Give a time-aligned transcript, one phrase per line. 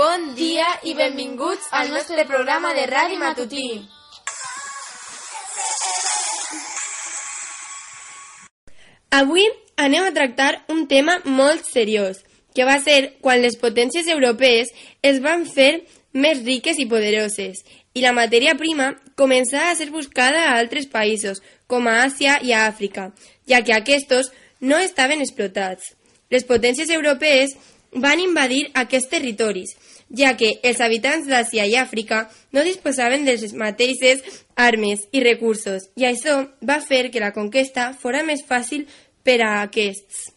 [0.00, 3.64] Bon dia i benvinguts al nostre programa de ràdio matutí.
[9.18, 9.44] Avui
[9.84, 12.22] anem a tractar un tema molt seriós,
[12.54, 14.70] que va ser quan les potències europees
[15.10, 15.82] es van fer
[16.16, 17.60] més riques i poderoses
[17.92, 22.54] i la matèria prima començava a ser buscada a altres països, com a Àsia i
[22.56, 23.10] a Àfrica,
[23.44, 25.92] ja que aquests no estaven explotats.
[26.30, 27.52] Les potències europees
[27.92, 29.74] van invadir aquests territoris,
[30.16, 34.22] ja que els habitants d'Àsia i Àfrica no disposaven de les mateixes
[34.56, 38.86] armes i recursos, i això va fer que la conquesta fora més fàcil
[39.24, 40.28] per a aquests.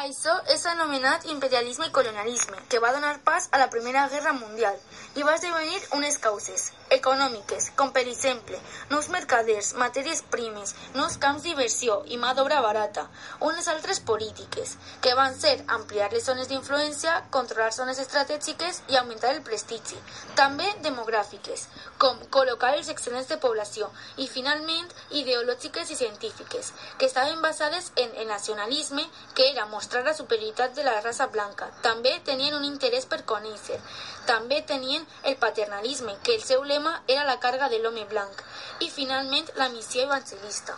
[0.00, 4.78] Això és anomenat imperialisme i colonialisme, que va donar pas a la Primera Guerra Mundial
[5.16, 8.58] i va esdevenir unes causes econòmiques, com per exemple
[8.90, 13.06] nous mercaders, matèries primes, nous camps d'inversió i mà d'obra barata,
[13.46, 19.30] unes altres polítiques, que van ser ampliar les zones d'influència, controlar zones estratègiques i augmentar
[19.34, 19.98] el prestigi,
[20.34, 21.66] també demogràfiques,
[22.02, 24.90] com col·locar els excedents de població, i finalment
[25.22, 30.84] ideològiques i científiques, que estaven basades en el nacionalisme, que era mostrar la superioritat de
[30.84, 31.70] la raça blanca.
[31.82, 33.78] També tenien un interès per conèixer.
[34.26, 38.42] També tenien el paternalisme, que el seu lema era la carga de l'home blanc.
[38.80, 40.76] I finalment la missió evangelista.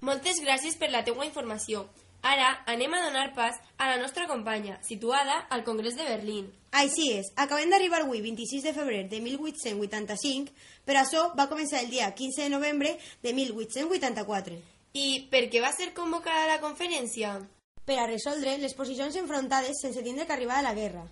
[0.00, 1.86] Moltes gràcies per la teua informació.
[2.24, 6.52] Ara anem a donar pas a la nostra companya, situada al Congrés de Berlín.
[6.72, 11.90] Així és, acabem d'arribar avui, 26 de febrer de 1885, per això va començar el
[11.92, 14.56] dia 15 de novembre de 1884.
[14.94, 17.36] I per què va ser convocada la conferència?
[17.84, 21.04] per a resoldre les posicions enfrontades sense tindre que arribar a la guerra,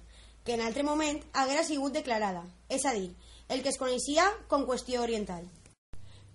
[0.44, 3.10] que en altre moment haguera sigut declarada, és a dir,
[3.48, 5.44] el que es coneixia com qüestió oriental.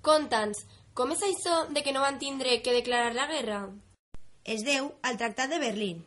[0.05, 0.63] Conta'ns,
[0.97, 3.59] com és això de que no van tindre que declarar la guerra?
[4.43, 6.05] Es deu al Tractat de Berlín.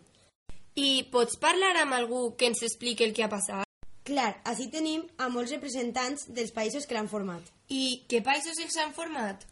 [0.74, 3.66] I pots parlar amb algú que ens expliqui el que ha passat?
[4.06, 7.42] Clar, així tenim a molts representants dels països que l'han format.
[7.68, 9.44] I què països els han format?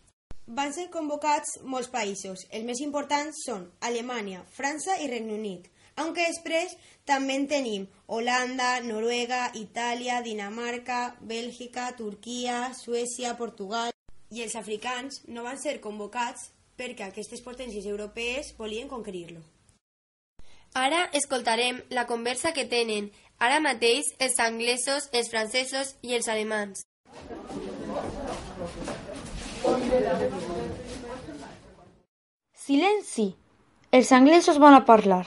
[0.48, 2.46] Van ser convocats molts països.
[2.50, 6.74] Els més importants són Alemanya, França i Regne Unit, aunque després
[7.08, 13.92] també en tenim Holanda, Noruega, Itàlia, Dinamarca, Bèlgica, Turquia, Suècia, Portugal...
[14.28, 19.40] I els africans no van ser convocats perquè aquestes potències europees volien conquerir-lo.
[20.76, 23.08] Ara escoltarem la conversa que tenen
[23.40, 26.84] ara mateix els anglesos, els francesos i els alemans.
[32.68, 33.30] Silenci!
[33.90, 35.24] Els anglesos van a parlar.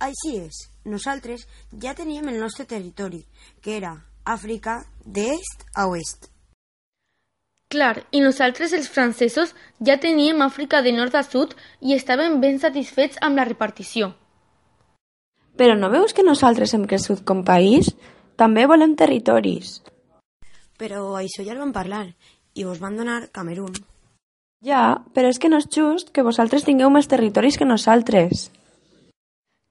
[0.00, 1.46] Així és, nosaltres
[1.82, 3.20] ja teníem el nostre territori,
[3.60, 3.92] que era
[4.24, 6.30] Àfrica d'est a oest.
[7.70, 9.52] Clar, i nosaltres els francesos
[9.86, 14.14] ja teníem Àfrica de nord a sud i estàvem ben satisfets amb la repartició.
[15.60, 17.92] Però no veus que nosaltres hem crescut com país?
[18.40, 19.82] També volem territoris.
[20.80, 22.06] Però això ja el vam parlar
[22.56, 23.76] i vos van donar Camerún.
[24.64, 28.48] Ja, però és que no és just que vosaltres tingueu més territoris que nosaltres.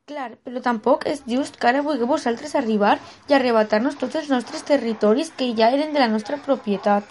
[0.10, 2.96] Clar, però tampoc és just que ara vulgueu vosaltres arribar
[3.30, 7.06] i arrebatar-nos tots els nostres territoris que ja eren de la nostra propietat.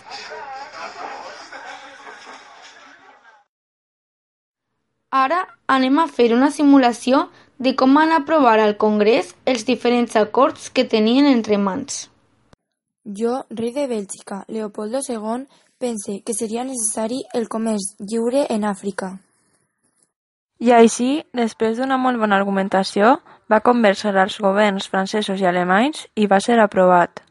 [5.21, 5.39] Ara
[5.77, 7.29] anem a fer una simulació
[7.69, 12.09] de com van aprovar al Congrés els diferents acords que tenien entre mans.
[13.23, 15.47] Jo, rei de Bèlgica, Leopoldo II,
[15.79, 19.15] pense que seria necessari el comerç lliure en Àfrica.
[20.59, 23.15] I així, després d'una molt bona argumentació,
[23.51, 27.23] va conversar als governs francesos i alemanys i va ser aprovat.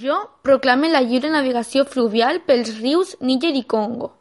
[0.00, 4.12] Jo proclame la lliure navegació fluvial pels rius Níger i Congo.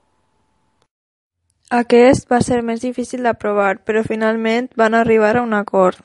[1.72, 6.02] Aquest va ser més difícil d'aprovar, però finalment van arribar a un acord.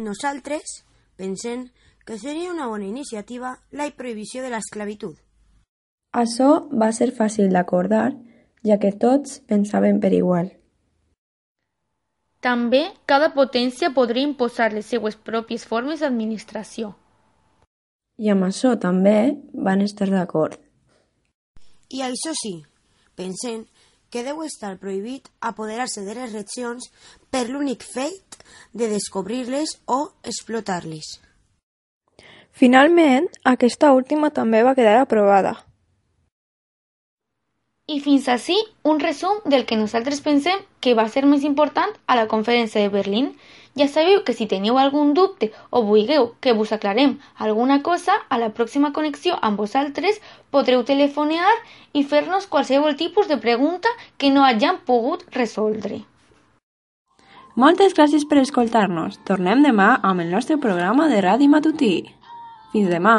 [0.00, 0.80] Nosaltres
[1.20, 1.66] pensem
[2.06, 5.18] que seria una bona iniciativa la prohibició de l'esclavitud.
[6.16, 8.14] Això va ser fàcil d'acordar,
[8.64, 10.50] ja que tots pensaven per igual.
[12.44, 16.92] També cada potència podria imposar les seues pròpies formes d'administració.
[18.20, 20.58] I amb això també van estar d'acord.
[21.90, 22.58] I això sí,
[23.16, 23.64] pensem
[24.10, 26.90] que deu estar prohibit apoderar-se de les regions
[27.34, 28.36] per l'únic fet
[28.72, 31.18] de descobrir-les o explotar-les.
[32.54, 35.56] Finalment, aquesta última també va quedar aprovada.
[37.86, 38.54] I fins així
[38.88, 42.92] un resum del que nosaltres pensem que va ser més important a la conferència de
[42.94, 43.26] Berlín.
[43.76, 48.38] Ja sabeu que si teniu algun dubte o vulgueu que vos aclarem alguna cosa, a
[48.40, 51.52] la pròxima connexió amb vosaltres podreu telefonear
[51.92, 56.00] i fer-nos qualsevol tipus de pregunta que no hagin pogut resoldre.
[57.54, 59.20] Moltes gràcies per escoltar-nos.
[59.28, 61.96] Tornem demà amb el nostre programa de ràdio matutí.
[62.72, 63.18] Fins demà.